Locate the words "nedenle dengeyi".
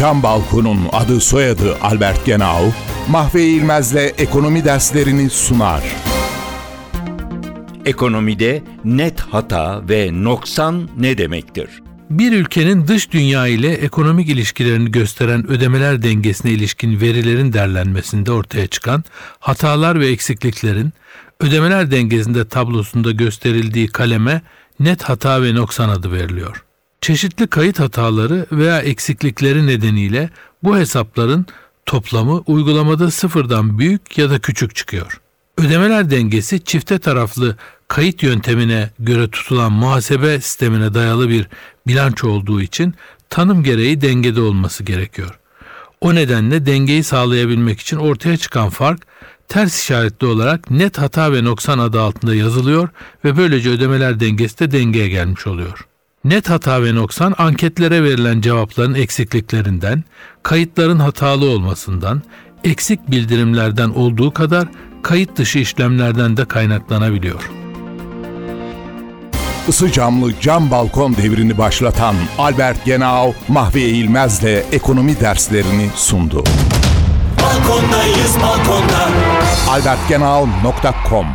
46.14-47.04